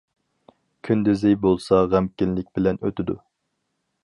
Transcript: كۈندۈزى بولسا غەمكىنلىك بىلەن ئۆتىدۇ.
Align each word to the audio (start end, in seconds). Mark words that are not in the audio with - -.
كۈندۈزى 0.87 1.33
بولسا 1.45 1.83
غەمكىنلىك 1.93 2.51
بىلەن 2.57 2.81
ئۆتىدۇ. 2.89 3.19